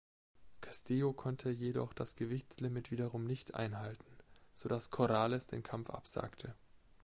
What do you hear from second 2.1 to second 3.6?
Gewichtslimit wiederum nicht